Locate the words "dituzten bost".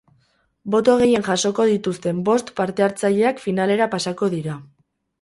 1.73-2.51